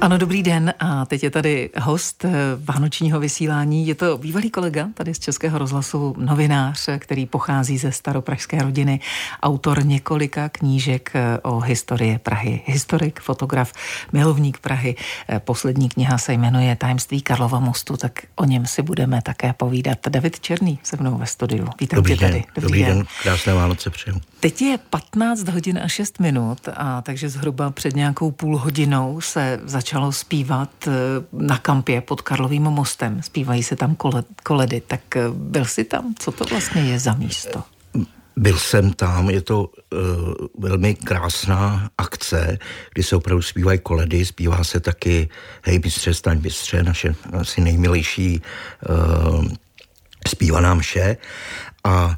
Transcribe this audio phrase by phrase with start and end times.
[0.00, 0.74] Ano, dobrý den.
[0.78, 3.86] A teď je tady host eh, vánočního vysílání.
[3.86, 9.00] Je to bývalý kolega tady z Českého rozhlasu, novinář, který pochází ze staropražské rodiny,
[9.42, 12.62] autor několika knížek eh, o historii Prahy.
[12.66, 13.72] Historik, fotograf,
[14.12, 14.96] milovník Prahy.
[15.28, 19.98] Eh, poslední kniha se jmenuje Tajemství Karlova mostu, tak o něm si budeme také povídat.
[20.08, 21.68] David Černý se mnou ve studiu.
[21.80, 22.30] Vítám dobrý tě den.
[22.30, 22.44] tady.
[22.54, 22.96] Dobrý, dobrý den.
[22.96, 23.06] den.
[23.22, 24.20] Krásné Vánoce přeju.
[24.40, 29.60] Teď je 15 hodin a 6 minut, a takže zhruba před nějakou půl hodinou se
[29.64, 30.90] začal začalo zpívat eh,
[31.32, 33.22] na kampě pod Karlovým mostem.
[33.22, 33.96] Zpívají se tam
[34.42, 34.80] koledy.
[34.86, 36.14] Tak eh, byl jsi tam?
[36.18, 37.62] Co to vlastně je za místo?
[38.36, 39.98] Byl jsem tam, je to uh,
[40.58, 42.58] velmi krásná akce,
[42.94, 45.28] kdy se opravdu zpívají koledy, zpívá se taky
[45.62, 48.42] Hej bystře, staň bystře, naše asi nejmilejší
[48.88, 49.44] uh,
[50.28, 51.16] zpívaná mše.
[51.84, 52.16] A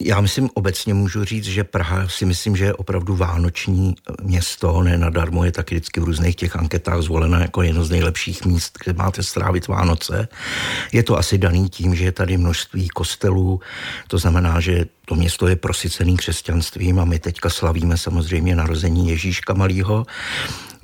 [0.00, 4.98] já myslím, obecně můžu říct, že Praha si myslím, že je opravdu vánoční město, ne
[4.98, 8.92] nadarmo je taky vždycky v různých těch anketách zvolena jako jedno z nejlepších míst, kde
[8.92, 10.28] máte strávit Vánoce.
[10.92, 13.60] Je to asi daný tím, že je tady množství kostelů,
[14.08, 19.54] to znamená, že to město je prosycený křesťanstvím a my teďka slavíme samozřejmě narození Ježíška
[19.54, 20.06] Malého.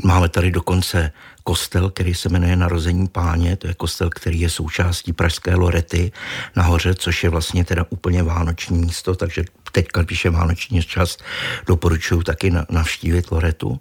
[0.02, 1.12] Máme tady dokonce
[1.44, 6.12] kostel, který se jmenuje Narození páně, to je kostel, který je součástí Pražské Lorety
[6.56, 11.18] nahoře, což je vlastně teda úplně vánoční místo, takže teďka, když je vánoční čas,
[11.66, 13.80] doporučuji taky navštívit Loretu.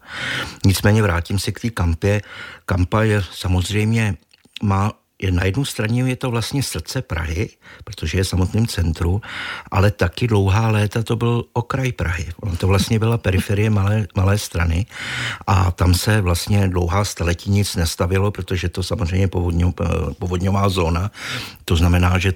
[0.66, 2.22] Nicméně vrátím se k té kampě.
[2.66, 4.16] Kampa je samozřejmě
[4.64, 7.50] má je na jednu straně je to vlastně srdce Prahy,
[7.84, 9.22] protože je samotným centru,
[9.72, 12.28] ale taky dlouhá léta to byl okraj Prahy.
[12.42, 14.86] Ono to vlastně byla periferie malé, malé strany
[15.48, 19.74] a tam se vlastně dlouhá staletí nic nestavilo, protože to samozřejmě povodňo,
[20.20, 21.12] povodňová zóna,
[21.66, 22.34] to znamená, že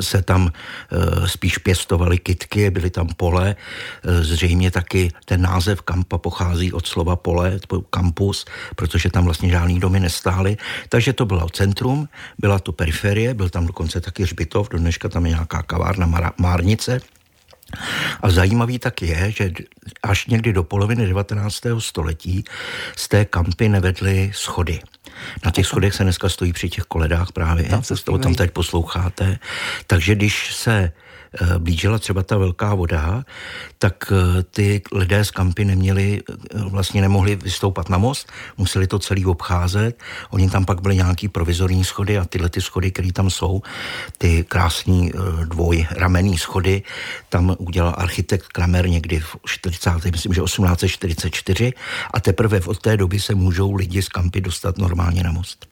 [0.00, 3.56] se tam eh, spíš pěstovaly kytky, byly tam pole,
[4.04, 7.58] eh, zřejmě taky ten název kampa pochází od slova pole,
[7.90, 8.44] kampus,
[8.76, 10.56] protože tam vlastně žádný domy nestály,
[10.88, 12.07] takže to bylo centrum,
[12.38, 17.00] byla to periferie, byl tam dokonce taky Žbitov, do dneška tam je nějaká kavárna Márnice,
[18.22, 19.50] a zajímavý tak je, že
[20.02, 21.60] až někdy do poloviny 19.
[21.78, 22.44] století
[22.96, 24.80] z té kampy nevedly schody.
[25.44, 28.50] Na těch schodech se dneska stojí při těch koledách právě, tam se o tom teď
[28.50, 29.38] posloucháte.
[29.86, 30.92] Takže když se
[31.58, 33.24] blížila třeba ta velká voda,
[33.78, 38.98] tak eh, ty lidé z kampy neměli, eh, vlastně nemohli vystoupat na most, museli to
[38.98, 40.02] celý obcházet.
[40.30, 43.62] Oni tam pak byly nějaký provizorní schody a tyhle ty schody, které tam jsou,
[44.18, 45.12] ty krásný
[45.44, 46.82] dvojramenný schody,
[47.28, 49.90] tam udělal architekt Kramer někdy v 40.
[50.04, 51.72] myslím, že 1844
[52.14, 55.66] a teprve od té doby se můžou lidi z kampy dostat normálně na most.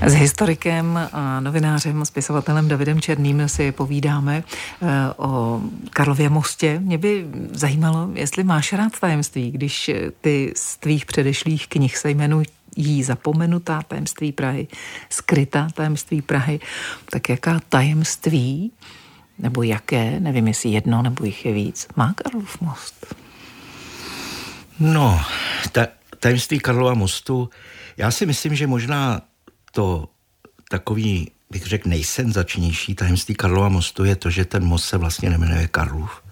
[0.00, 4.86] S historikem a novinářem, spisovatelem Davidem Černým si povídáme eh,
[5.16, 5.60] o
[5.90, 6.78] Karlově mostě.
[6.78, 12.46] Mě by zajímalo, jestli máš rád tajemství, když ty z tvých předešlých knih se jmenují
[12.76, 14.68] jí zapomenutá tajemství Prahy,
[15.10, 16.60] skrytá tajemství Prahy,
[17.10, 18.72] tak jaká tajemství,
[19.38, 23.14] nebo jaké, nevím jestli jedno nebo jich je víc, má Karlov most?
[24.80, 25.20] No,
[25.72, 25.86] ta,
[26.20, 27.50] tajemství Karlova mostu,
[27.96, 29.20] já si myslím, že možná
[29.70, 30.08] to
[30.70, 35.68] takový, bych řekl, nejsenzačnější tajemství Karlova mostu je to, že ten most se vlastně nemenuje
[35.68, 36.22] Karlov.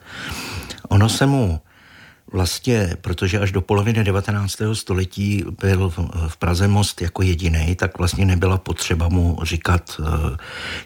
[0.88, 1.60] Ono se mu
[2.32, 4.56] vlastně, protože až do poloviny 19.
[4.72, 5.92] století byl
[6.28, 10.06] v Praze most jako jediný, tak vlastně nebyla potřeba mu říkat uh,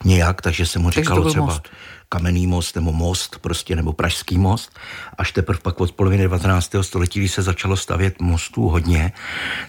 [0.04, 1.68] nějak, takže se mu říkalo třeba most
[2.12, 4.78] kamenný most nebo most prostě, nebo pražský most.
[5.18, 6.74] Až teprve pak od poloviny 19.
[6.80, 9.12] století, když se začalo stavět mostů hodně,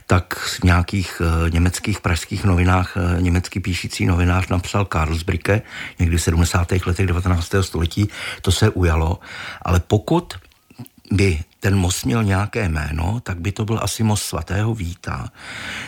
[0.07, 5.61] tak v nějakých uh, německých pražských novinách, uh, německý píšící novinář napsal Karlsbrücke
[5.99, 6.71] někdy v 70.
[6.85, 7.55] letech 19.
[7.61, 8.09] století,
[8.41, 9.19] to se ujalo,
[9.61, 10.33] ale pokud
[11.11, 15.29] by ten most měl nějaké jméno, tak by to byl asi most svatého Víta.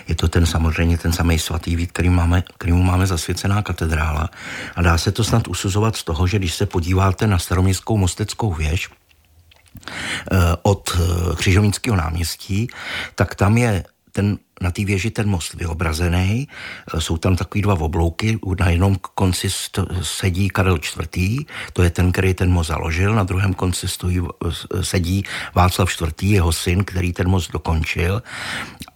[0.07, 4.29] Je to ten samozřejmě ten samý svatý Vít, který máme, kterýmu máme zasvěcená katedrála.
[4.75, 8.53] A dá se to snad usuzovat z toho, že když se podíváte na staroměstskou mosteckou
[8.53, 12.67] věž, eh, od eh, Křižovnického náměstí,
[13.15, 17.73] tak tam je ten na té věži ten most vyobrazený, e, jsou tam takový dva
[17.73, 19.47] oblouky, na jednom konci
[20.01, 24.83] sedí Karel IV., to je ten, který ten most založil, na druhém konci stojí, e,
[24.83, 25.23] sedí
[25.55, 28.23] Václav IV., jeho syn, který ten most dokončil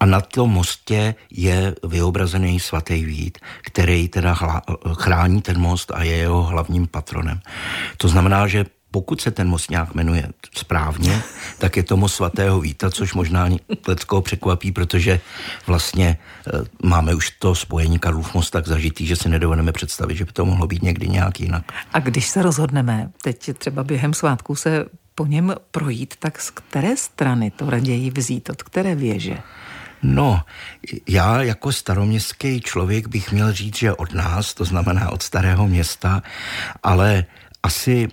[0.00, 4.36] a na tom mostě je vyobrazený svatý Vít, který teda
[4.98, 7.40] chrání ten most a je jeho hlavním patronem.
[7.96, 11.22] To znamená, že pokud se ten most nějak jmenuje správně,
[11.58, 13.48] tak je to most svatého Víta, což možná
[13.88, 15.20] Leckoho překvapí, protože
[15.66, 20.24] vlastně e, máme už to spojení Karlův most tak zažitý, že si nedovedeme představit, že
[20.24, 21.72] by to mohlo být někdy nějak jinak.
[21.92, 26.96] A když se rozhodneme, teď třeba během svátku se po něm projít, tak z které
[26.96, 29.38] strany to raději vzít, od které věže?
[30.02, 30.42] No,
[31.08, 36.22] já jako staroměstský člověk bych měl říct, že od nás, to znamená od starého města,
[36.82, 37.24] ale
[37.62, 38.08] asi,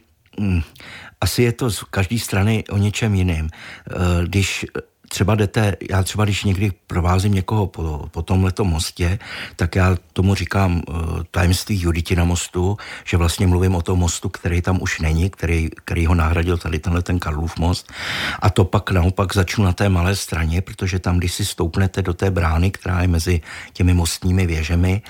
[1.22, 3.50] asi je to z každé strany o něčem jiným.
[3.50, 3.94] Eh,
[4.24, 4.66] když
[5.10, 9.20] třeba jdete, já třeba když někdy provázím někoho po, po tomhleto mostě,
[9.56, 14.62] tak já tomu říkám uh, tajemství Juditina mostu, že vlastně mluvím o tom mostu, který
[14.62, 17.92] tam už není, který, který ho nahradil tady tenhle ten Karlův most.
[18.40, 22.14] A to pak naopak začnu na té malé straně, protože tam, když si stoupnete do
[22.14, 23.42] té brány, která je mezi
[23.74, 25.02] těmi mostními věžemi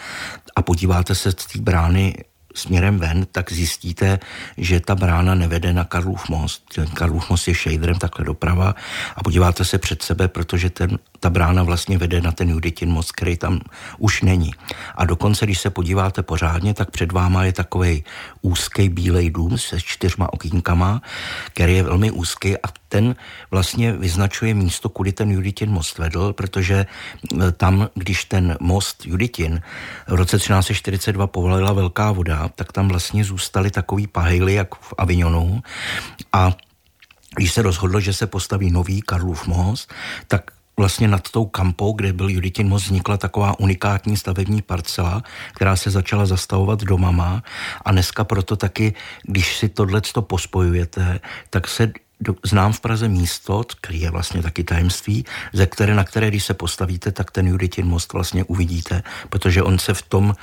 [0.56, 2.16] a podíváte se z té brány
[2.56, 4.19] směrem ven, tak zjistíte,
[4.57, 6.63] že ta brána nevede na Karlův most.
[6.75, 8.75] Ten Karlův most je šejdrem takhle doprava
[9.16, 13.12] a podíváte se před sebe, protože ten, ta brána vlastně vede na ten Juditin most,
[13.12, 13.60] který tam
[13.98, 14.52] už není.
[14.96, 18.04] A dokonce, když se podíváte pořádně, tak před váma je takový
[18.42, 21.01] úzký bílej dům se čtyřma okýnkama,
[21.54, 23.16] který je velmi úzký a ten
[23.52, 26.86] vlastně vyznačuje místo, kudy ten Juditin most vedl, protože
[27.58, 29.62] tam, když ten most Juditin
[30.08, 35.62] v roce 1342 povolila velká voda, tak tam vlastně zůstaly takový pahejly, jak v Avignonu.
[36.34, 36.54] A
[37.36, 39.94] když se rozhodlo, že se postaví nový Karlův most,
[40.28, 45.24] tak vlastně nad tou kampou, kde byl Juditin most, vznikla taková unikátní stavební parcela,
[45.54, 47.44] která se začala zastavovat domama.
[47.86, 48.94] A dneska proto taky,
[49.24, 54.63] když si tohle pospojujete, tak se do, znám v Praze místo, který je vlastně taky
[54.63, 59.63] tajemství, ze které, na které, když se postavíte, tak ten Juditin most vlastně uvidíte, protože
[59.63, 60.33] on se v tom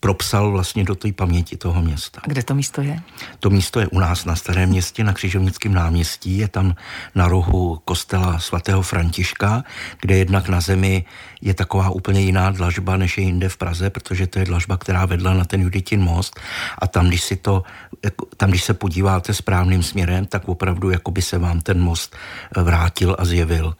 [0.00, 2.20] propsal vlastně do té paměti toho města.
[2.24, 3.00] A kde to místo je?
[3.40, 6.38] To místo je u nás na Starém městě, na Křižovnickém náměstí.
[6.38, 6.74] Je tam
[7.14, 9.64] na rohu kostela svatého Františka,
[10.00, 11.04] kde jednak na zemi
[11.40, 15.06] je taková úplně jiná dlažba, než je jinde v Praze, protože to je dlažba, která
[15.06, 16.40] vedla na ten Juditin most.
[16.78, 17.62] A tam, když, si to,
[18.36, 22.16] tam, když se podíváte správným směrem, tak opravdu jako by se vám ten most
[22.56, 23.76] vrátil a zjevil.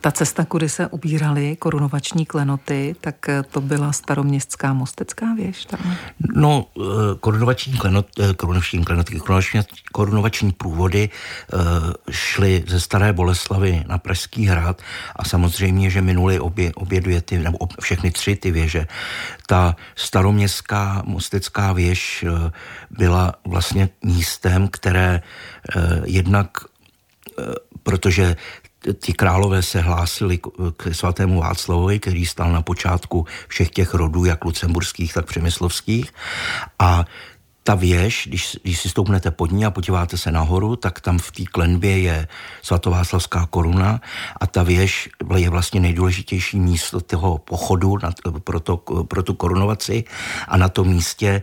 [0.00, 5.64] Ta cesta, kudy se ubírali korunovační klenoty, tak to byla staroměstská mostecká věž?
[5.64, 5.96] Tam?
[6.34, 6.82] No, eh,
[7.20, 9.60] korunovační klenot, eh, korunovační klenoty, korunovační,
[9.92, 11.56] korunovační průvody eh,
[12.10, 14.82] šly ze Staré Boleslavy na Pražský hrad
[15.16, 18.86] a samozřejmě, že minuli obě, obě dvě ty, nebo všechny tři ty věže.
[19.46, 22.24] Ta staroměstská mostecká věž
[22.90, 25.22] byla vlastně místem, které
[26.04, 26.48] jednak
[27.84, 28.36] protože
[28.92, 30.38] ti králové se hlásili
[30.76, 36.12] k svatému Václavovi, který stál na počátku všech těch rodů, jak lucemburských, tak přemyslovských.
[36.78, 37.04] A
[37.66, 41.30] ta věž, když, když si stoupnete pod ní a podíváte se nahoru, tak tam v
[41.32, 42.28] té klenbě je
[42.62, 44.00] svatováclavská koruna
[44.40, 48.12] a ta věž je vlastně nejdůležitější místo toho pochodu na,
[48.44, 48.76] pro, to,
[49.08, 50.04] pro tu korunovaci
[50.48, 51.42] a na tom místě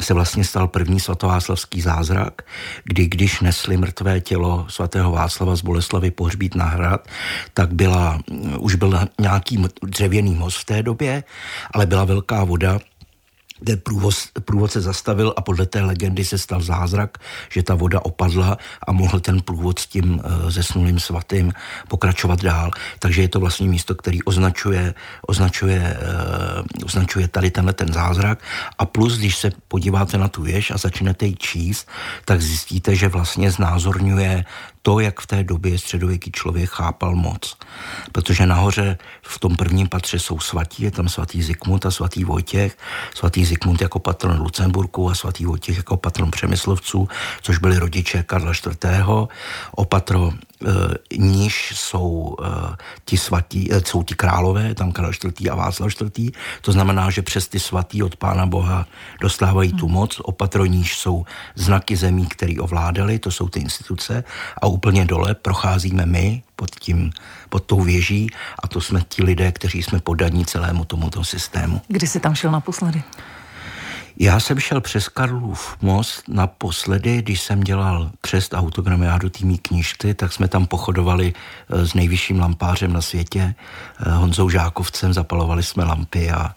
[0.00, 2.42] se vlastně stal první svatováclavský zázrak,
[2.84, 7.08] kdy když nesli mrtvé tělo svatého Václava z Boleslavy pohřbít na hrad,
[7.54, 8.20] tak byla,
[8.58, 11.24] už byl nějaký dřevěný most v té době,
[11.74, 12.78] ale byla velká voda
[13.64, 17.18] ten průvoz, průvod se zastavil a podle té legendy se stal zázrak,
[17.50, 21.52] že ta voda opadla a mohl ten průvod s tím uh, zesnulým svatým
[21.88, 22.70] pokračovat dál.
[22.98, 24.94] Takže je to vlastně místo, který označuje,
[25.26, 28.38] označuje, uh, označuje tady tenhle ten zázrak
[28.78, 31.88] a plus, když se podíváte na tu věž a začnete ji číst,
[32.24, 34.44] tak zjistíte, že vlastně znázorňuje
[34.82, 37.56] to, jak v té době středověký člověk chápal moc.
[38.12, 42.78] Protože nahoře v tom prvním patře jsou svatí, je tam svatý Zikmund a svatý Vojtěch.
[43.14, 47.08] Svatý Zikmund jako patron Lucemburku a svatý Vojtěch jako patron Přemyslovců,
[47.42, 49.30] což byli rodiče Karla IV.
[49.70, 50.32] Opatro
[50.66, 55.50] Eh, níž jsou eh, ti svatí, eh, jsou ti králové, tam Karel IV.
[55.50, 56.32] a Václav IV.
[56.60, 58.86] To znamená, že přes ty svatý od Pána Boha
[59.20, 60.20] dostávají tu moc.
[60.20, 61.24] Opatro níž jsou
[61.54, 64.24] znaky zemí, které ovládali, to jsou ty instituce.
[64.62, 67.10] A úplně dole procházíme my pod, tím,
[67.48, 68.30] pod tou věží
[68.62, 71.80] a to jsme ti lidé, kteří jsme podaní celému tomuto systému.
[71.88, 73.02] Kdy jsi tam šel naposledy?
[74.18, 80.32] Já jsem šel přes Karlův most naposledy, když jsem dělal křest autogramiádu týmí knížky, tak
[80.32, 83.54] jsme tam pochodovali eh, s nejvyšším lampářem na světě,
[84.06, 86.54] eh, Honzou Žákovcem, zapalovali jsme lampy a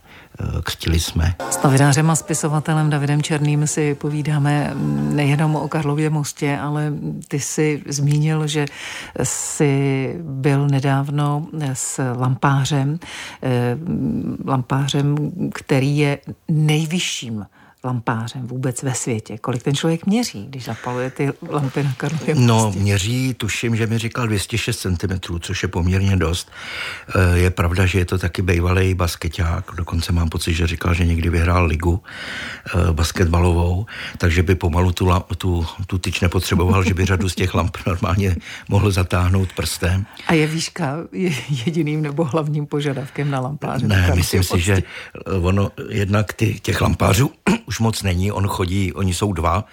[0.64, 1.36] křtili jsme.
[1.50, 4.74] S novinářem a spisovatelem Davidem Černým si povídáme
[5.14, 6.94] nejenom o Karlově mostě, ale
[7.28, 8.66] ty si zmínil, že
[9.24, 13.00] jsi byl nedávno s lampářem,
[14.46, 17.46] lampářem, který je nejvyšším
[17.86, 19.38] lampářem vůbec ve světě?
[19.38, 23.98] Kolik ten člověk měří, když zapaluje ty lampy na Karlově No, měří, tuším, že mi
[23.98, 26.52] říkal 206 cm, což je poměrně dost.
[27.16, 31.06] Eh, je pravda, že je to taky bývalý basketák, dokonce mám pocit, že říkal, že
[31.06, 32.04] někdy vyhrál ligu
[32.68, 33.86] eh, basketbalovou,
[34.18, 38.36] takže by pomalu tu, tu, tu tyč nepotřeboval, že by řadu z těch lamp normálně
[38.70, 40.06] mohl zatáhnout prstem.
[40.28, 40.98] A je výška
[41.66, 43.88] jediným nebo hlavním požadavkem na lampáře?
[43.88, 44.84] Ne, myslím si, že
[45.42, 47.32] ono jednak ty, těch lampářů
[47.66, 49.66] už moc není, on chodí, oni jsou dva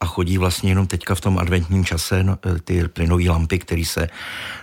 [0.00, 4.08] a chodí vlastně jenom teďka v tom adventním čase no, ty plynové lampy, které se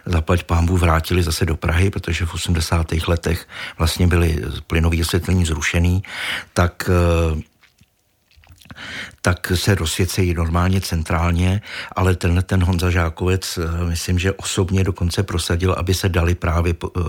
[0.06, 2.92] zaplať pámbu vrátili zase do Prahy, protože v 80.
[3.08, 3.48] letech
[3.78, 6.04] vlastně byly plynové osvětlení zrušený,
[6.54, 7.42] tak eh,
[9.22, 11.62] tak se rozsvěcejí normálně centrálně,
[11.96, 16.74] ale tenhle ten Honza Žákovec, eh, myslím, že osobně dokonce prosadil, aby se dali právě
[16.84, 17.00] eh,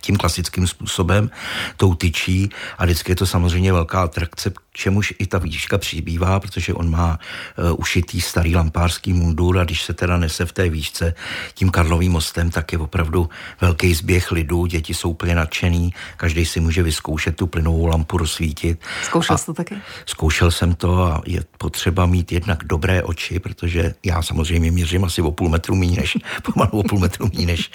[0.00, 1.30] tím klasickým způsobem
[1.76, 6.74] tou tyčí a vždycky je to samozřejmě velká atrakce, čemuž i ta výška přibývá, protože
[6.74, 7.18] on má
[7.58, 11.14] uh, ušitý starý lampářský mundur a když se teda nese v té výšce
[11.54, 13.28] tím Karlovým mostem, tak je opravdu
[13.60, 18.80] velký zběh lidů, děti jsou úplně nadšený, každý si může vyzkoušet tu plynovou lampu rozsvítit.
[19.02, 19.76] Zkoušel jsi to taky?
[20.06, 25.22] Zkoušel jsem to a je potřeba mít jednak dobré oči, protože já samozřejmě měřím asi
[25.22, 27.70] o půl metru méně než, pomalu o půl metru méně než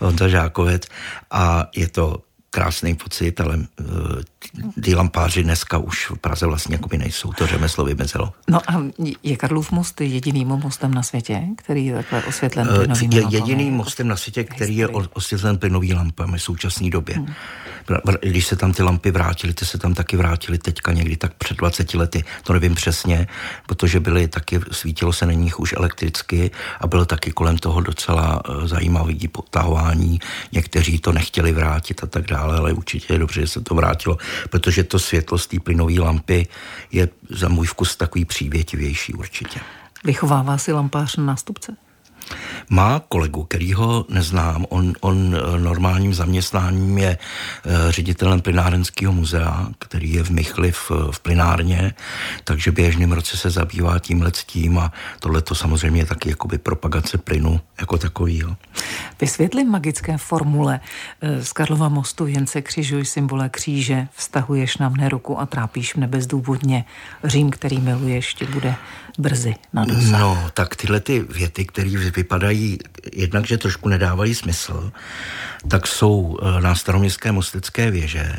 [0.00, 0.82] Honza Žákovec
[1.30, 2.22] a je to
[2.54, 3.64] krásný pocit, ale uh,
[4.82, 8.32] ty lampáři dneska už v Praze vlastně jakoby nejsou, to řemeslo vymezelo.
[8.50, 8.84] No a
[9.22, 13.74] je Karlův most jediným mostem na světě, který je takhle osvětlen uh, plynovými Je jediným
[13.74, 17.16] mostem na světě, který je osvětlen plynový lampami v současné době.
[17.16, 17.34] Hmm.
[18.20, 21.56] Když se tam ty lampy vrátily, ty se tam taky vrátily teďka někdy tak před
[21.56, 23.26] 20 lety, to nevím přesně,
[23.66, 28.48] protože byly taky, svítilo se na nich už elektricky a bylo taky kolem toho docela
[28.48, 30.20] uh, zajímavý potahování.
[30.52, 34.18] Někteří to nechtěli vrátit a tak dále ale určitě je dobře, že se to vrátilo,
[34.50, 36.46] protože to světlo z té plynové lampy
[36.92, 39.60] je za můj vkus takový přívětivější určitě.
[40.04, 41.76] Vychovává si lampář na nástupce?
[42.68, 44.66] Má kolegu, který ho neznám.
[44.68, 50.90] On, on eh, normálním zaměstnáním je eh, ředitelem plynárenského muzea, který je v Michli v,
[51.10, 51.94] v plynárně,
[52.44, 57.18] takže běžným roce se zabývá tímhle tím a tohle to samozřejmě je taky jakoby propagace
[57.18, 58.56] plynu jako takovýho.
[59.20, 60.80] Vysvětli magické formule
[61.20, 65.94] eh, z Karlova mostu jen se křižuj symbole kříže, vztahuješ na mne ruku a trápíš
[65.94, 66.84] mne bezdůvodně.
[67.24, 68.74] Řím, který miluješ, ti bude
[69.18, 70.20] brzy na dosah.
[70.20, 72.78] No, tak tyhle ty věty, které vypadají
[73.12, 74.92] jednak, že trošku nedávají smysl,
[75.68, 78.36] tak jsou eh, na staroměstské mostecké věže.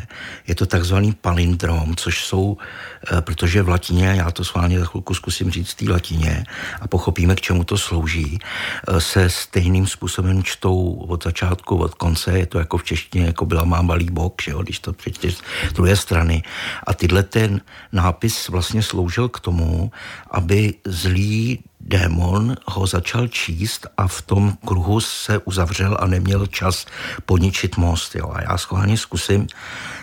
[0.48, 5.14] Je to takzvaný palindrom, což jsou, eh, protože v latině, já to sválně za chvilku
[5.14, 6.44] zkusím říct v té latině
[6.82, 12.40] a pochopíme, k čemu to slouží, eh, se stejným způsobem čtou od začátku, od konce,
[12.40, 15.38] je to jako v češtině, jako byla má malý bok, že jo, když to přečteš
[15.70, 16.44] z druhé strany.
[16.88, 17.62] A tyhle ten
[17.92, 19.92] nápis vlastně sloužil k tomu,
[20.32, 26.86] aby zlý démon ho začal číst a v tom kruhu se uzavřel a neměl čas
[27.26, 28.16] poničit most.
[28.16, 28.32] Jo.
[28.34, 29.48] A já schválně zkusím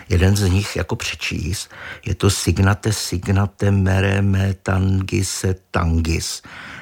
[0.09, 1.69] jeden z nich jako přečíst.
[2.05, 6.41] Je to signate signate mereme tangise tangis.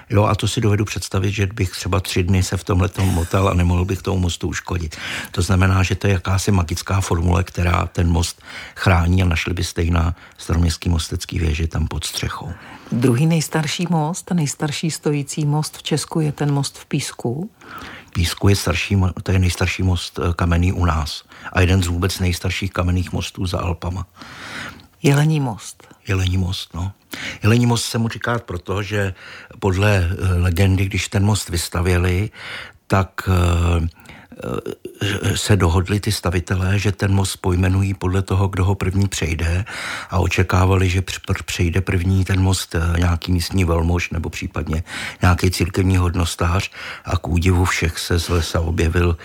[0.10, 3.48] Jo, a to si dovedu představit, že bych třeba tři dny se v tomhle motel
[3.48, 4.96] a nemohl bych tomu mostu uškodit.
[5.32, 8.42] To znamená, že to je jakási magická formule, která ten most
[8.76, 12.54] chrání a našli byste ji na staroměstský mostecký věži tam pod střechou.
[12.92, 17.50] Druhý nejstarší most, nejstarší stojící most v Česku je ten most v Písku.
[18.14, 22.20] Písku je starší, to je nejstarší most eh, kamenný u nás a jeden z vůbec
[22.20, 24.08] nejstarších kamenných mostů za Alpama.
[25.04, 25.88] Jelení most.
[26.08, 26.92] Jelení most, no.
[27.44, 29.14] Jelení most se mu říká proto, že
[29.60, 32.30] podle eh, legendy, když ten most vystavěli,
[32.88, 33.88] tak eh,
[35.36, 39.66] se dohodli ty stavitelé, že ten most pojmenují podle toho, kdo ho první přejde
[40.10, 41.04] a očekávali, že
[41.46, 44.84] přejde první ten most eh, nějaký místní velmož nebo případně
[45.22, 46.72] nějaký církevní hodnostář
[47.06, 49.18] a k údivu všech se z lesa objevil,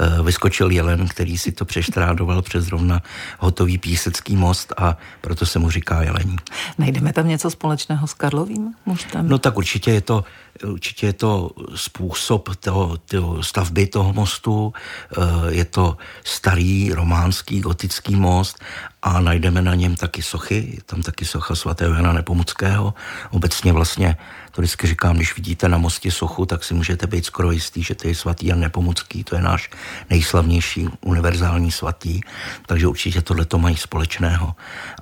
[0.00, 3.02] eh, vyskočil jelen, který si to přeštrádoval přes zrovna
[3.38, 6.36] hotový písecký most a proto se mu říká jelení.
[6.78, 9.28] Najdeme tam něco společného s Karlovým mostem?
[9.28, 10.24] No tak určitě je to
[10.64, 18.16] Určitě je to způsob toho, toho stavby toho mostu, eh, je to starý románský gotický
[18.16, 18.58] most
[19.02, 22.94] a najdeme na něm taky sochy, je tam taky socha svatého Jana Nepomuckého.
[23.30, 24.16] Obecně vlastně,
[24.52, 27.94] to vždycky říkám, když vidíte na mostě sochu, tak si můžete být skoro jistý, že
[27.94, 29.70] to je svatý Jan Nepomucký, to je náš
[30.10, 32.20] nejslavnější univerzální svatý,
[32.66, 34.54] takže určitě tohle to mají společného.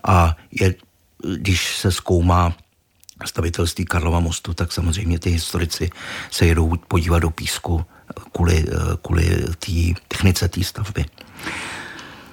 [0.04, 0.74] A je,
[1.38, 2.54] když se zkoumá
[3.26, 5.90] stavitelství Karlova mostu, tak samozřejmě ty historici
[6.30, 7.84] se jedou podívat do písku
[8.32, 8.66] kvůli,
[9.02, 11.04] kvůli té technice té stavby.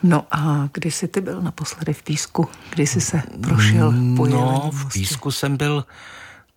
[0.03, 2.47] No a kdy jsi ty byl naposledy v Písku?
[2.69, 5.85] Kdy jsi se prošel po No, v Písku jsem byl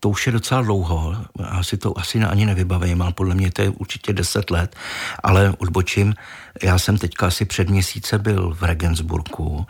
[0.01, 3.63] to už je docela dlouho, já si to asi ani nevybavím, ale podle mě to
[3.63, 4.77] je určitě 10 let,
[5.23, 6.15] ale odbočím,
[6.63, 9.67] já jsem teďka asi před měsíce byl v Regensburgu,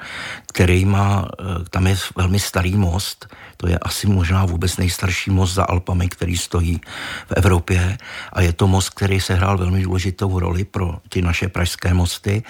[0.53, 5.55] který má, eh, tam je velmi starý most, to je asi možná vůbec nejstarší most
[5.55, 6.81] za Alpami, který stojí
[7.27, 7.99] v Evropě
[8.33, 12.43] a je to most, který se hrál velmi důležitou roli pro ty naše pražské mosty,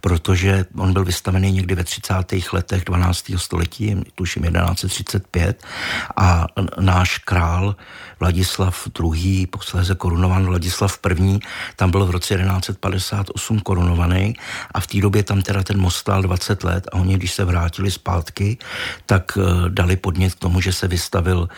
[0.00, 2.14] protože on byl vystavený někdy ve 30.
[2.52, 3.24] letech 12.
[3.36, 5.62] století, tuším 1135
[6.16, 6.46] a
[6.80, 7.76] náš král
[8.20, 11.38] Vladislav II., posléze korunovan Vladislav I.,
[11.76, 14.34] tam byl v roce 1158 korunovaný
[14.74, 17.44] a v té době tam teda ten most stál 20 let a oni, když se
[17.44, 18.58] vrátili zpátky,
[19.06, 21.48] tak eh, dali podnět k tomu, že se vystavil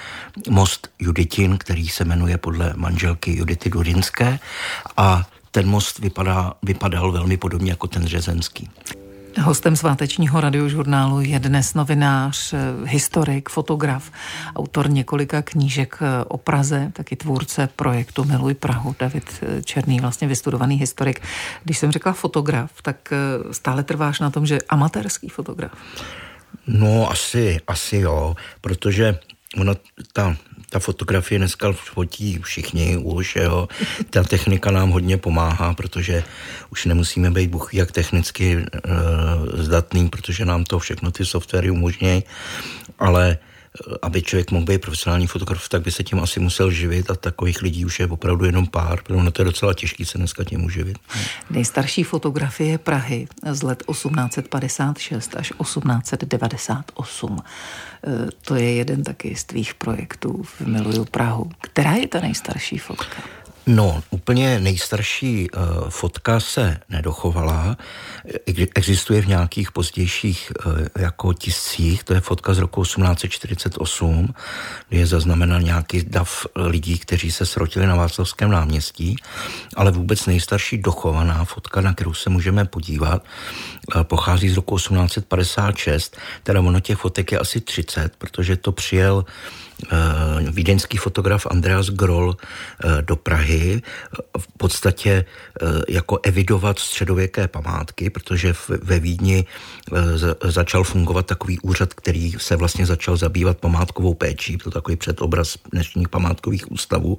[0.51, 4.39] most Juditin, který se jmenuje podle manželky Judity Durinské
[4.97, 8.71] a ten most vypadá, vypadal velmi podobně jako ten řezenský.
[9.41, 14.11] Hostem svátečního radiožurnálu je dnes novinář, eh, historik, fotograf,
[14.57, 20.29] autor několika knížek eh, o Praze, taky tvůrce projektu Miluj Prahu, David eh, Černý, vlastně
[20.29, 21.23] vystudovaný historik.
[21.65, 23.13] Když jsem řekla fotograf, tak
[23.51, 25.73] stále trváš na tom, že amatérský fotograf.
[26.67, 29.19] No asi, asi jo, protože
[29.61, 29.75] ona,
[30.13, 30.37] ta
[30.71, 33.69] ta fotografie dneska fotí všichni už, jo.
[34.11, 36.25] Ta technika nám hodně pomáhá, protože
[36.71, 38.67] už nemusíme být buch jak technicky e,
[39.63, 42.23] zdatný, protože nám to všechno ty softwary umožňují,
[42.99, 43.39] ale
[44.03, 47.63] aby člověk mohl být profesionální fotograf, tak by se tím asi musel živit a takových
[47.63, 50.99] lidí už je opravdu jenom pár, protože to je docela těžké se dneska tím uživit.
[51.51, 57.39] Nejstarší fotografie Prahy z let 1856 až 1898.
[57.39, 61.51] E, to je jeden taky z tvých projektů v Miluju Prahu.
[61.61, 63.23] Která je ta nejstarší fotka?
[63.71, 67.77] No, úplně nejstarší uh, fotka se nedochovala.
[68.75, 74.35] Existuje v nějakých pozdějších uh, jako tiscích, to je fotka z roku 1848,
[74.89, 79.17] kdy je zaznamenal nějaký dav lidí, kteří se srotili na Václavském náměstí,
[79.77, 83.25] ale vůbec nejstarší dochovaná fotka, na kterou se můžeme podívat,
[83.95, 89.25] uh, pochází z roku 1856, teda ono těch fotek je asi 30, protože to přijel
[89.25, 89.68] Eh,
[90.51, 93.83] vídeňský fotograf Andreas Groll eh, do Prahy
[94.39, 99.45] v podstatě eh, jako evidovat středověké památky, protože ve Vídni
[100.45, 106.09] začal fungovat takový úřad, který se vlastně začal zabývat památkovou péčí, to takový předobraz dnešních
[106.09, 107.19] památkových ústavů.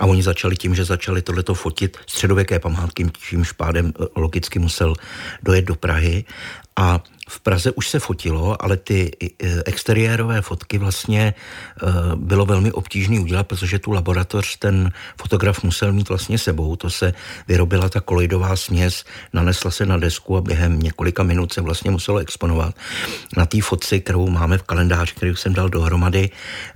[0.00, 4.94] A oni začali tím, že začali tohleto fotit středověké památky, čímž pádem logicky musel
[5.42, 6.24] dojet do Prahy.
[6.76, 9.28] A v Praze už se fotilo, ale ty e,
[9.64, 11.34] exteriérové fotky vlastně e,
[12.16, 16.76] bylo velmi obtížné udělat, protože tu laboratoř ten fotograf musel mít vlastně sebou.
[16.76, 17.14] To se
[17.48, 22.18] vyrobila ta koloidová směs, nanesla se na desku a během několika minut se vlastně muselo
[22.18, 22.74] exponovat.
[23.36, 26.30] Na té fotce, kterou máme v kalendáři, který jsem dal dohromady,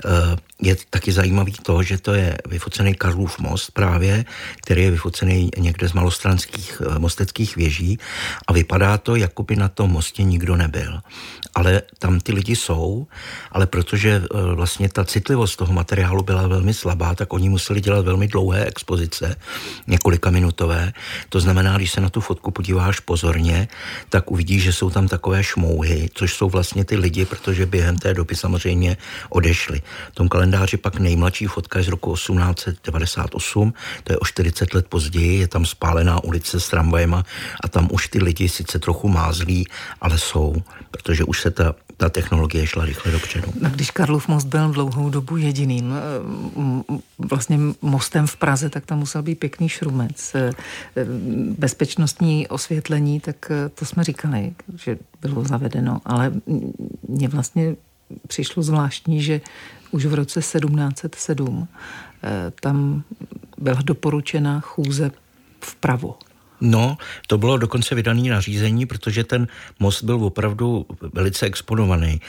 [0.05, 4.25] e, je taky zajímavý to, že to je vyfocený Karlův most právě,
[4.63, 7.99] který je vyfocený někde z malostranských mosteckých věží
[8.47, 10.23] a vypadá to, jako by na tom mostě
[10.57, 11.01] nebyl.
[11.55, 13.07] Ale tam ty lidi jsou,
[13.53, 18.05] ale protože e, vlastně ta citlivost toho materiálu byla velmi slabá, tak oni museli dělat
[18.05, 19.37] velmi dlouhé expozice,
[19.87, 20.93] několika minutové.
[21.29, 23.69] To znamená, když se na tu fotku podíváš pozorně,
[24.09, 28.15] tak uvidíš, že jsou tam takové šmouhy, což jsou vlastně ty lidi, protože během té
[28.15, 28.97] doby samozřejmě
[29.29, 29.83] odešli.
[30.13, 34.87] V tom kalendáři pak nejmladší fotka je z roku 1898, to je o 40 let
[34.89, 37.25] později, je tam spálená ulice s tramvajema
[37.65, 39.67] a tam už ty lidi sice trochu mázlí,
[40.01, 40.55] ale jsou,
[40.91, 43.53] protože už se ta, ta technologie šla rychle dopředu.
[43.65, 48.99] A když Karlov most byl dlouhou dobu jediným eh, vlastně mostem v Praze, tak tam
[48.99, 50.35] musel být pěkný šrumec.
[50.35, 50.53] Eh,
[51.59, 56.33] bezpečnostní osvětlení, tak eh, to jsme říkali, že bylo zavedeno, ale
[57.09, 57.77] mně vlastně
[58.27, 59.41] přišlo zvláštní, že
[59.91, 61.69] už v roce 1707
[62.61, 63.03] tam
[63.59, 65.11] byla doporučena chůze
[65.61, 66.19] vpravo.
[66.61, 66.97] No,
[67.27, 69.47] to bylo dokonce vydaný nařízení, protože ten
[69.79, 72.11] most byl opravdu velice exponovaný.
[72.11, 72.21] E,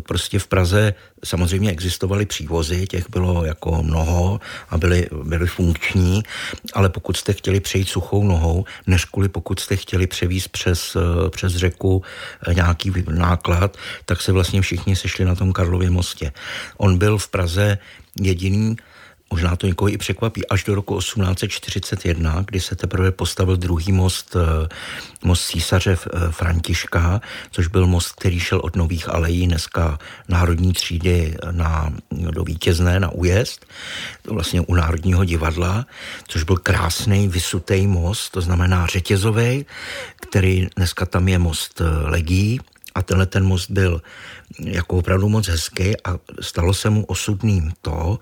[0.00, 6.22] prostě v Praze samozřejmě existovaly přívozy, těch bylo jako mnoho a byly, byly funkční,
[6.74, 11.30] ale pokud jste chtěli přejít suchou nohou, než kvůli pokud jste chtěli převízt přes, e,
[11.30, 12.02] přes řeku
[12.46, 16.32] e, nějaký náklad, tak se vlastně všichni sešli na tom Karlově mostě.
[16.76, 17.78] On byl v Praze
[18.20, 18.76] jediný
[19.32, 24.36] možná to někoho i překvapí, až do roku 1841, kdy se teprve postavil druhý most,
[24.36, 24.68] eh,
[25.24, 31.36] most císaře eh, Františka, což byl most, který šel od Nových alejí, dneska národní třídy
[31.50, 33.66] na, do Vítězné, na újezd,
[34.28, 35.86] vlastně u Národního divadla,
[36.28, 39.66] což byl krásný, vysutý most, to znamená řetězový,
[40.20, 42.60] který dneska tam je most eh, Legí,
[42.94, 44.02] a tenhle ten most byl
[44.60, 48.18] jako opravdu moc hezký a stalo se mu osudným to,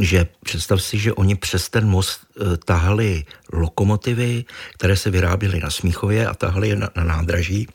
[0.00, 5.70] že představ si, že oni přes ten most eh, tahali lokomotivy, které se vyráběly na
[5.70, 7.68] Smíchově a tahali je na, na nádraží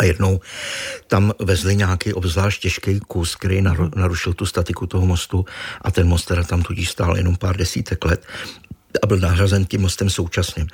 [0.00, 0.40] a jednou
[1.06, 3.62] tam vezli nějaký obzvlášť těžký kus, který
[3.96, 5.44] narušil tu statiku toho mostu
[5.82, 8.26] a ten most teda tam tudíž stál jenom pár desítek let
[9.02, 10.66] a byl nahrazen tím mostem současným.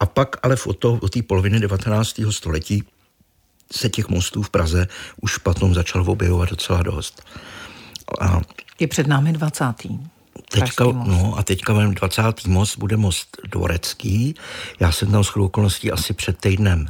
[0.00, 2.20] A pak ale v od té poloviny 19.
[2.30, 2.84] století
[3.72, 4.88] se těch mostů v Praze
[5.20, 7.22] už potom začal objevovat docela dost.
[8.20, 8.40] A
[8.78, 9.64] je před námi 20.
[10.50, 12.46] Teďka, no a teďka 20.
[12.46, 14.34] most bude most Dvorecký.
[14.80, 16.86] Já jsem tam s okolností asi před týdnem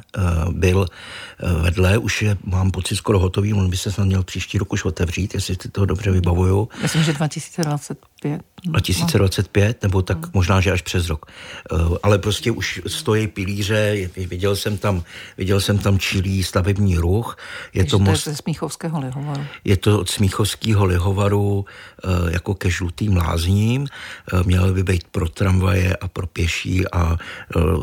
[0.46, 4.22] uh, byl uh, vedle, už je, mám pocit, skoro hotový, on by se snad měl
[4.22, 6.68] příští rok už otevřít, jestli si to dobře vybavuju.
[6.82, 8.42] Myslím, že 2025.
[8.64, 10.30] 2025, nebo tak hmm.
[10.34, 11.26] možná, že až přes rok.
[11.72, 15.02] Uh, ale prostě už stojí pilíře, viděl jsem tam,
[15.38, 17.36] viděl jsem tam čilý stavební ruch.
[17.74, 19.44] Je Takže to, most, to je ze Smíchovského lihovaru.
[19.64, 21.64] Je to od Smíchovského lihovaru
[22.04, 23.86] uh, jako ke žlutým lázním.
[24.32, 27.16] Uh, měl by být pro tramvaje a pro pěší a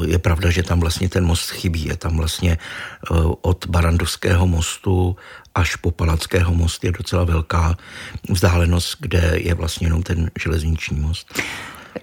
[0.06, 1.86] je pravda, že tam vlastně ten most chybí.
[1.86, 2.58] Je tam vlastně
[3.42, 5.16] od Barandovského mostu
[5.56, 7.78] až po Palackého most je docela velká
[8.30, 11.42] vzdálenost, kde je vlastně jenom ten železniční most.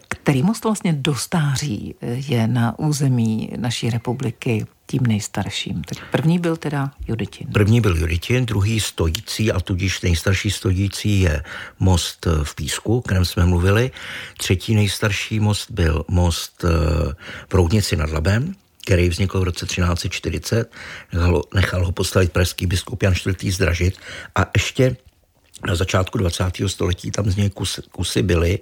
[0.08, 5.84] Který most vlastně dostáří je na území naší republiky tím nejstarším.
[5.84, 7.46] Tak první byl teda Juditin.
[7.52, 11.44] První byl Juditin, druhý stojící a tudíž nejstarší stojící je
[11.78, 13.90] most v Písku, o kterém jsme mluvili.
[14.38, 16.64] Třetí nejstarší most byl most
[17.48, 18.54] v Roudnici nad Labem,
[18.86, 20.72] který vznikl v roce 1340,
[21.12, 23.54] nechal ho, nechal ho postavit pražský biskup Jan IV.
[23.54, 23.98] zdražit
[24.34, 24.96] a ještě
[25.66, 26.44] na začátku 20.
[26.66, 28.58] století tam z něj kus, kusy byly,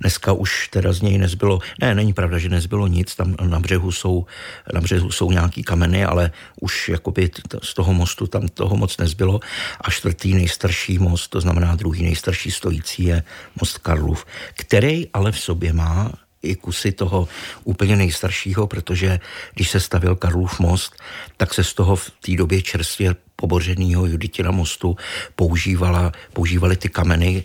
[0.00, 3.92] dneska už teda z něj nezbylo, ne, není pravda, že nezbylo nic, tam na břehu
[3.92, 4.26] jsou,
[4.74, 6.30] na břehu jsou nějaký kameny, ale
[6.60, 7.30] už jakoby
[7.62, 9.40] z toho mostu tam toho moc nezbylo
[9.80, 13.22] a čtvrtý nejstarší most, to znamená druhý nejstarší stojící je
[13.60, 17.28] most Karlův, který ale v sobě má i kusy toho
[17.64, 19.20] úplně nejstaršího, protože
[19.54, 20.96] když se stavil Karlův most,
[21.36, 24.96] tak se z toho v té době čerstvě pobořeného Juditina mostu
[25.36, 27.44] používala, používali ty kameny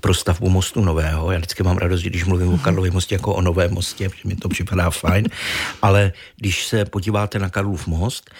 [0.00, 1.32] pro stavbu mostu nového.
[1.32, 2.60] Já vždycky mám radost, když mluvím o mhm.
[2.60, 5.28] Karlově mostě jako o novém mostě, protože mi to připadá fajn.
[5.82, 8.30] Ale když se podíváte na Karlův most,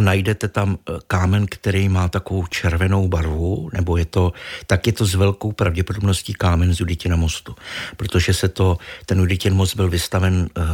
[0.00, 4.32] a najdete tam eh, kámen, který má takovou červenou barvu, nebo je to,
[4.66, 7.54] tak je to s velkou pravděpodobností kámen z Juditina mostu.
[7.96, 10.64] Protože se to, ten Juditin most byl vystaven uh,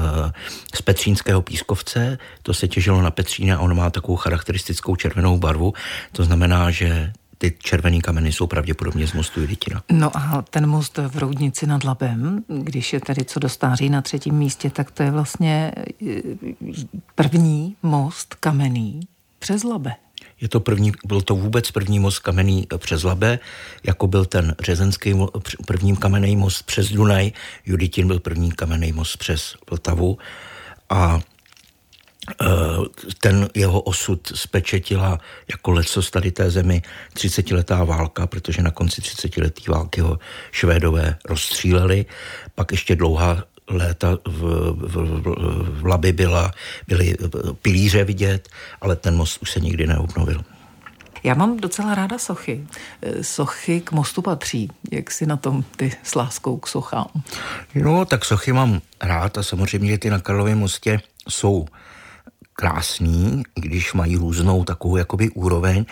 [0.74, 5.74] z Petřínského pískovce, to se těžilo na Petříně a on má takovou charakteristickou červenou barvu.
[6.12, 9.82] To znamená, že ty červené kameny jsou pravděpodobně z mostu Juditina.
[9.92, 14.34] No a ten most v Roudnici nad Labem, když je tedy co dostáří na třetím
[14.34, 15.72] místě, tak to je vlastně
[16.06, 16.22] eh,
[17.14, 19.00] první most kamenný
[19.46, 19.94] přes Labe.
[20.40, 23.38] Je to první, byl to vůbec první most kamenný přes Labe,
[23.84, 25.14] jako byl ten řezenský
[25.66, 27.32] první kamenný most přes Dunaj,
[27.66, 30.18] Juditin byl první kamenný most přes Vltavu
[30.90, 31.20] a
[32.40, 32.46] e,
[33.20, 35.18] ten jeho osud spečetila
[35.50, 36.82] jako lecos tady té zemi
[37.14, 40.18] 30-letá válka, protože na konci 30-leté války ho
[40.50, 42.06] Švédové rozstříleli.
[42.54, 44.40] Pak ještě dlouhá léta v,
[44.72, 46.52] v, v, v Labi byla,
[46.88, 47.16] byly
[47.62, 48.48] pilíře vidět,
[48.80, 50.44] ale ten most už se nikdy neobnovil.
[51.24, 52.66] Já mám docela ráda sochy.
[53.22, 54.68] Sochy k mostu patří.
[54.90, 57.06] Jak si na tom ty s láskou k sochám?
[57.74, 61.66] No, tak sochy mám rád a samozřejmě ty na Karlově mostě jsou
[62.52, 65.84] krásný, když mají různou takovou jakoby úroveň,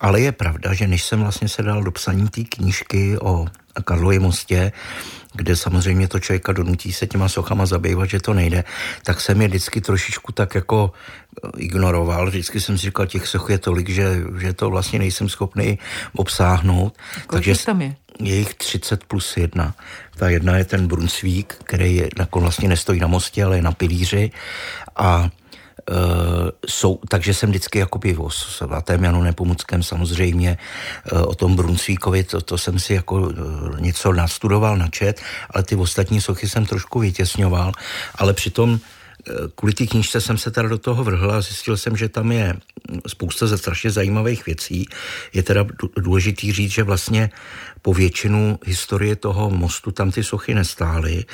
[0.00, 3.46] ale je pravda, že než jsem vlastně se dal do psaní té knížky o
[3.84, 4.72] Karlově mostě,
[5.34, 8.64] kde samozřejmě to člověka donutí se těma sochama zabývat, že to nejde,
[9.04, 12.26] tak jsem je vždycky trošičku tak jako eh, ignoroval.
[12.26, 15.78] Vždycky jsem si říkal, těch soch je tolik, že, že to vlastně nejsem schopný
[16.16, 16.98] obsáhnout.
[17.26, 17.96] Kolik Takže tam je?
[18.20, 19.74] Je jich 30 plus jedna.
[20.16, 23.72] Ta jedna je ten Brunsvík, který je, jako vlastně nestojí na mostě, ale je na
[23.72, 24.30] pilíři.
[24.96, 25.30] A
[26.66, 30.58] jsou, takže jsem vždycky jakoby o svatém Janu Nepomuckém samozřejmě,
[31.12, 33.32] uh, o tom Brunsvíkovi, to, to jsem si jako uh,
[33.80, 35.20] něco nastudoval, načet,
[35.50, 37.72] ale ty ostatní sochy jsem trošku vytěsňoval,
[38.14, 38.80] ale přitom
[39.54, 42.54] kvůli té knížce jsem se teda do toho vrhl a zjistil jsem, že tam je
[43.06, 44.88] spousta ze strašně zajímavých věcí.
[45.32, 45.66] Je teda
[45.96, 47.30] důležitý říct, že vlastně
[47.82, 51.24] po většinu historie toho mostu tam ty sochy nestály.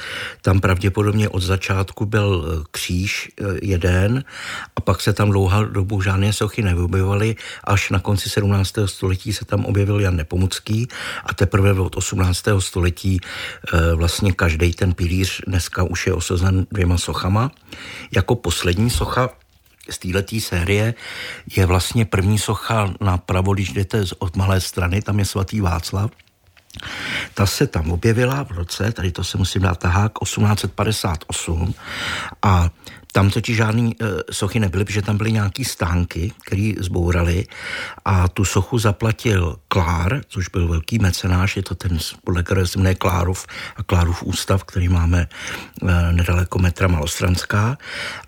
[0.42, 4.24] Tam pravděpodobně od začátku byl eh, kříž eh, jeden
[4.76, 7.36] a pak se tam dlouhá dobu žádné sochy neobjevovaly.
[7.64, 8.74] Až na konci 17.
[8.86, 10.88] století se tam objevil Jan Nepomucký
[11.24, 12.44] a teprve od 18.
[12.58, 17.50] století eh, vlastně každý ten pilíř dneska už je osazen dvěma sochama.
[18.10, 19.30] Jako poslední socha
[19.92, 20.94] z této série
[21.56, 26.10] je vlastně první socha napravo, když jdete od malé strany, tam je svatý Václav,
[27.34, 31.74] ta se tam objevila v roce, tady to se musím dát tahák, 1858
[32.42, 32.70] a
[33.12, 37.46] tam totiž žádný e, sochy nebyly, protože tam byly nějaký stánky, které zbourali
[38.04, 42.78] a tu sochu zaplatil Klár, což byl velký mecenáš, je to ten podle kterého se
[42.78, 43.46] jmenuje Klárov
[43.76, 47.78] a Klárov ústav, který máme e, nedaleko metra Malostranská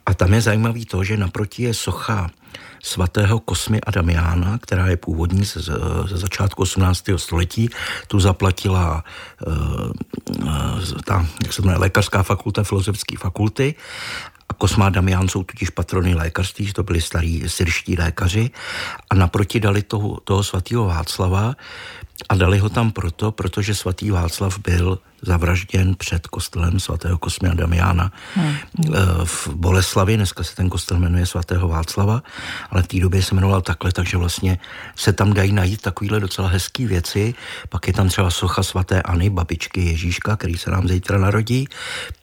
[0.07, 2.31] a tam je zajímavý to, že naproti je socha
[2.83, 5.61] svatého Kosmy a Damiána, která je původní ze,
[6.09, 7.05] ze začátku 18.
[7.17, 7.69] století.
[8.07, 9.05] Tu zaplatila
[9.47, 13.75] uh, ta, jak se jmenuje, lékařská fakulta filozofické fakulty
[14.49, 18.51] a Kosma a Damián jsou totiž patrony lékařství, že to byli starí syrští lékaři
[19.11, 21.55] a naproti dali toho, toho svatého Václava
[22.29, 27.55] a dali ho tam proto, protože svatý Václav byl zavražděn před kostelem svatého Kosmy a
[27.55, 28.55] Damiana hmm.
[29.25, 30.17] v Boleslavi.
[30.17, 32.23] Dneska se ten kostel jmenuje svatého Václava,
[32.71, 34.59] ale v té době se jmenoval takhle, takže vlastně
[34.97, 37.35] se tam dají najít takovéhle docela hezké věci.
[37.69, 41.69] Pak je tam třeba socha svatéAny, babičky Ježíška, který se nám zítra narodí.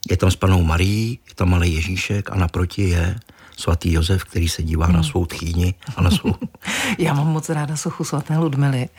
[0.10, 3.16] Je tam s panou Marií, je tam malý Ježíšek a naproti je
[3.58, 4.96] svatý Josef, který se dívá hmm.
[4.96, 6.36] na svou tchýni a na svou...
[6.98, 8.90] Já mám moc ráda sochu svaté Ludmily,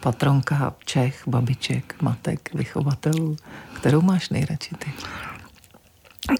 [0.00, 3.36] patronka Čech, babiček, matek, vychovatelů.
[3.72, 4.92] Kterou máš nejradši ty?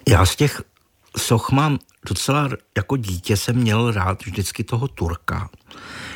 [0.09, 0.63] Já z těch
[1.17, 5.51] soch mám docela, jako dítě jsem měl rád vždycky toho Turka,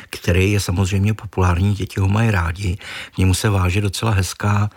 [0.09, 2.77] který je samozřejmě populární, děti ho mají rádi.
[3.15, 4.69] K němu se váže docela hezká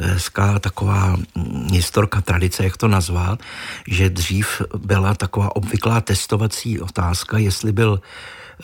[0.00, 3.40] hezká taková mm, historka, tradice, jak to nazvat,
[3.88, 8.00] že dřív byla taková obvyklá testovací otázka, jestli byl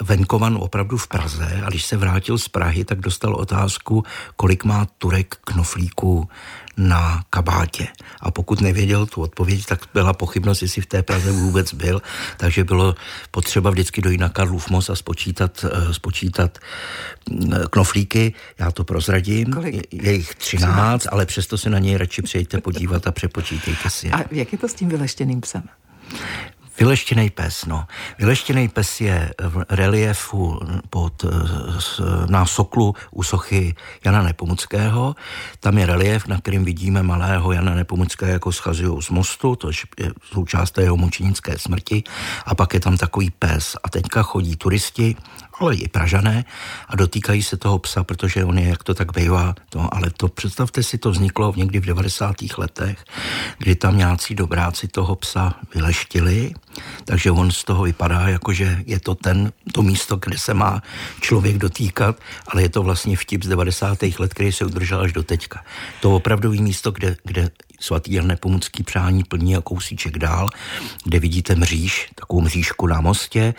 [0.02, 4.04] venkovan opravdu v Praze a když se vrátil z Prahy, tak dostal otázku,
[4.36, 6.28] kolik má Turek knoflíků
[6.76, 7.86] na kabátě.
[8.20, 12.02] A pokud nevěděl tu odpověď, tak byla pochybnost, jestli v té Praze vůbec byl,
[12.36, 12.94] takže bylo
[13.30, 16.58] potřeba vždycky dojít na Karlův most a spočítat, eh, spočítat
[17.30, 18.34] mm, knoflíky.
[18.58, 19.52] Já to prozradím.
[19.52, 19.94] Kolik?
[19.94, 24.10] Je jich 13, ale přesto se na něj radši přijďte podívat a přepočítejte si.
[24.10, 25.62] A jak je to s tím vyleštěným psem?
[26.78, 27.86] Vyleštěný pes, no.
[28.18, 30.60] Vyleštěný pes je v reliefu
[30.90, 31.24] pod,
[32.28, 35.14] na soklu u sochy Jana Nepomuckého.
[35.60, 40.12] Tam je relief, na kterým vidíme malého Jana Nepomuckého, jako schazují z mostu, to je
[40.32, 42.02] součást jeho mučenické smrti.
[42.46, 43.76] A pak je tam takový pes.
[43.84, 45.16] A teďka chodí turisti
[45.60, 46.44] ale i Pražané
[46.88, 50.28] a dotýkají se toho psa, protože on je, jak to tak bývá, to, ale to
[50.28, 52.36] představte si, to vzniklo někdy v 90.
[52.58, 53.04] letech,
[53.58, 56.52] kdy tam nějací dobráci toho psa vyleštili,
[57.04, 60.82] takže on z toho vypadá, jako že je to ten, to místo, kde se má
[61.20, 62.16] člověk dotýkat,
[62.48, 63.98] ale je to vlastně vtip z 90.
[64.18, 65.64] let, který se udržel až do teďka.
[66.00, 70.48] To opravdový místo, kde, kde svatý Jan Nepomucký přání plní a kousíček dál,
[71.04, 73.54] kde vidíte mříž, takovou mřížku na mostě,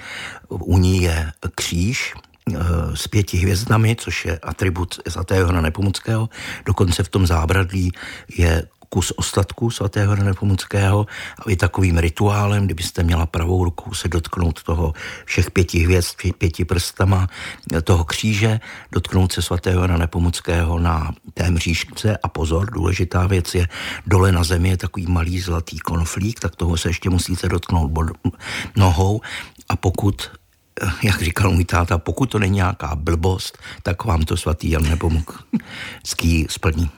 [0.49, 2.13] u ní je kříž,
[2.53, 2.57] eh,
[2.93, 6.29] s pěti hvězdami, což je atribut svatého Jana Nepomuckého.
[6.65, 7.91] Dokonce v tom zábradlí
[8.37, 11.05] je kus ostatků svatého Nepomuckého
[11.45, 14.93] a i takovým rituálem, kdybyste měla pravou rukou se dotknout toho
[15.25, 17.27] všech pěti hvězd, pěti prstama
[17.83, 18.59] toho kříže,
[18.91, 22.17] dotknout se svatého Jana Nepomuckého na té mřížce.
[22.17, 23.67] A pozor, důležitá věc je,
[24.07, 27.91] dole na zemi je takový malý zlatý konflík, tak toho se ještě musíte dotknout
[28.75, 29.21] nohou.
[29.69, 30.31] A pokud
[31.03, 36.47] jak říkal můj táta, pokud to není nějaká blbost, tak vám to svatý Jan Nepomucký
[36.49, 36.89] splní.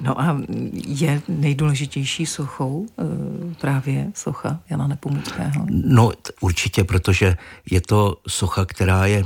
[0.00, 0.40] No a
[0.86, 3.04] je nejdůležitější sochou eh,
[3.60, 5.66] právě socha Jana Nepomuckého?
[5.70, 7.36] No určitě, protože
[7.70, 9.24] je to socha, která je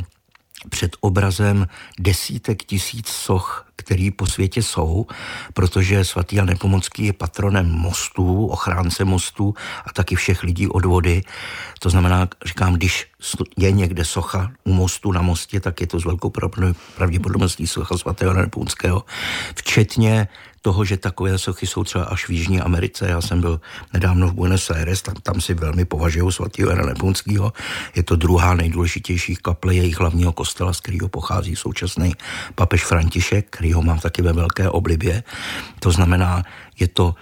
[0.68, 1.66] před obrazem
[1.98, 5.06] desítek tisíc soch, který po světě jsou,
[5.54, 9.54] protože svatý Jan Nepomocký je patronem mostů, ochránce mostů
[9.86, 11.22] a taky všech lidí od vody.
[11.78, 13.06] To znamená, říkám, když
[13.58, 16.32] je někde socha u mostu na mostě, tak je to s velkou
[16.96, 19.04] pravděpodobností socha svatého Jana Nepomuckého,
[19.54, 20.28] včetně
[20.62, 23.08] toho, že takové sochy jsou třeba až v Jižní Americe.
[23.08, 23.60] Já jsem byl
[23.92, 27.52] nedávno v Buenos Aires, tam, tam si velmi považují svatého Jana Nepunského.
[27.96, 32.12] Je to druhá nejdůležitější kaple jejich hlavního kostela, z kterého pochází současný
[32.54, 35.22] papež František, který ho mám taky ve velké oblibě.
[35.78, 36.42] To znamená,
[36.80, 37.14] je to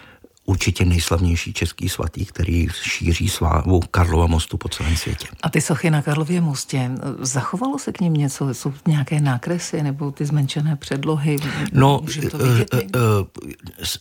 [0.49, 5.27] určitě nejslavnější český svatý, který šíří slávu Karlova mostu po celém světě.
[5.43, 8.55] A ty sochy na Karlově mostě, zachovalo se k ním něco?
[8.55, 11.37] Jsou nějaké nákresy nebo ty zmenšené předlohy?
[11.73, 13.27] No, to vidět, uh, uh,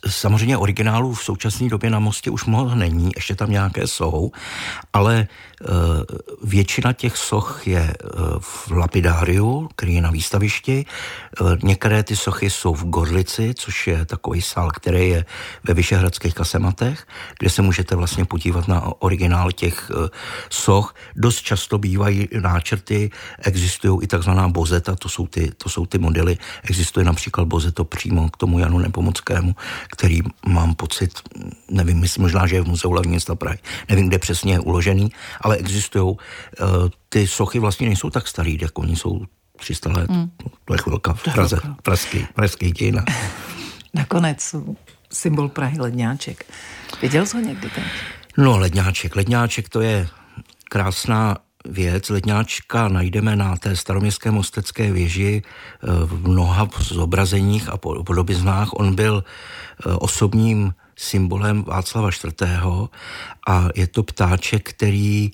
[0.08, 4.32] samozřejmě originálů v současné době na mostě už moc není, ještě tam nějaké jsou,
[4.94, 5.28] ale
[6.44, 7.94] většina těch soch je
[8.40, 10.86] v lapidáriu, který je na výstavišti.
[11.64, 15.26] Některé ty sochy jsou v Gorlici, což je takový sál, který je
[15.64, 17.08] ve Vyšehradských kasematech,
[17.40, 20.10] kde se můžete vlastně podívat na originál těch eh,
[20.50, 20.96] soch.
[21.16, 23.10] Dost často bývají náčrty,
[23.42, 26.38] existují i takzvaná bozeta, to jsou ty, to jsou ty modely.
[26.64, 29.56] Existuje například bozeto přímo k tomu Janu Nepomockému,
[29.90, 31.12] který mám pocit,
[31.72, 33.58] nevím, myslím možná, že je v Muzeu hlavní města Prahy,
[33.90, 36.16] nevím, kde přesně je uložený, ale existují.
[36.16, 39.26] Eh, ty sochy vlastně nejsou tak starý, jako oni jsou
[39.58, 40.10] 300 let.
[40.10, 40.30] Hmm.
[40.66, 43.06] To je chvilka v Praze, pražský, pražský dějina.
[43.94, 44.56] Nakonec
[45.18, 46.46] symbol Prahy ledňáček.
[47.02, 47.84] Viděl jsi ho někdy ten?
[48.38, 49.16] No, ledňáček.
[49.16, 50.08] Ledňáček to je
[50.70, 52.10] krásná věc.
[52.10, 58.70] Ledňáčka najdeme na té staroměstské mostecké věži eh, v mnoha zobrazeních a podobiznách.
[58.74, 62.44] On byl eh, osobním symbolem Václava IV.
[63.48, 65.32] a je to ptáček, který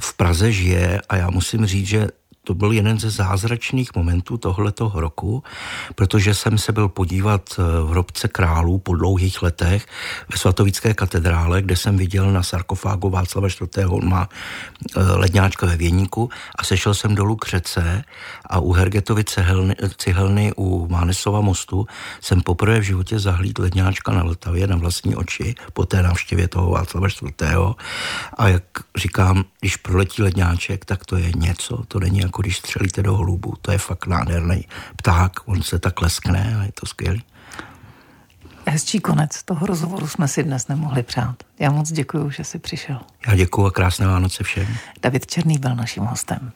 [0.00, 2.08] v Praze žije a já musím říct, že
[2.50, 5.42] to byl jeden ze zázračných momentů tohletoho roku,
[5.94, 9.86] protože jsem se byl podívat eh, v hrobce králů po dlouhých letech
[10.32, 14.02] ve svatovické katedrále, kde jsem viděl na sarkofágu Václava IV.
[14.02, 18.04] Má eh, ledňáčka ve věníku a sešel jsem dolů k řece
[18.46, 21.86] a u Hergetovy cihelny, cihelny u Mánesova mostu
[22.20, 26.70] jsem poprvé v životě zahlíd ledňáčka na Vltavě na vlastní oči po té návštěvě toho
[26.70, 27.46] Václava IV.
[28.38, 28.64] A jak
[28.96, 33.54] říkám, když proletí ledňáček, tak to je něco, to není jako když střelíte do holubu.
[33.62, 37.22] To je fakt nádherný pták, on se tak leskne a je to skvělý.
[38.66, 41.36] Hezčí konec toho rozhovoru jsme si dnes nemohli přát.
[41.58, 43.00] Já moc děkuji, že jsi přišel.
[43.26, 44.66] Já děkuji a krásné Vánoce všem.
[45.02, 46.52] David Černý byl naším hostem.